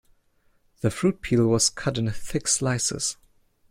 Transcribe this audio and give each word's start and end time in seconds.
The 0.79 0.89
fruit 0.89 1.21
peel 1.21 1.45
was 1.45 1.69
cut 1.69 1.99
in 1.99 2.09
thick 2.09 2.47
slices. 2.47 3.17